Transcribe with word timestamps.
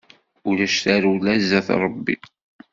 Ulac 0.49 0.75
tarewla 0.83 1.33
zdat 1.43 1.67
Ṛebbi. 1.83 2.15